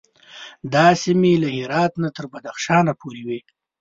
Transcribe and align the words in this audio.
دا 0.73 0.87
سیمې 1.03 1.33
له 1.43 1.49
هرات 1.57 1.93
نه 2.03 2.09
تر 2.17 2.25
بدخشان 2.31 2.85
پورې 3.01 3.21
وې. 3.27 3.39